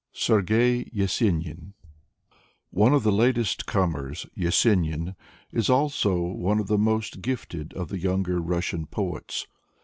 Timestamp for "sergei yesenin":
0.13-1.73